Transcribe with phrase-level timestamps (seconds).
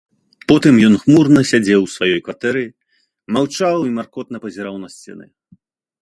[0.51, 2.63] Потым ён хмурна сядзеў у сваёй кватэры,
[3.37, 5.25] маўчаў і маркотна пазіраў на сцены.